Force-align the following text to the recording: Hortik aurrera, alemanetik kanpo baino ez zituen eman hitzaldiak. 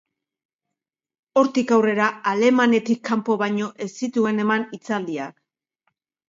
Hortik 1.41 1.73
aurrera, 1.75 2.07
alemanetik 2.31 3.03
kanpo 3.11 3.37
baino 3.43 3.69
ez 3.87 3.91
zituen 4.05 4.43
eman 4.47 4.67
hitzaldiak. 4.73 5.39